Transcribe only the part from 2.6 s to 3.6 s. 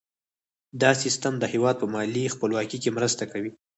کې مرسته کوي.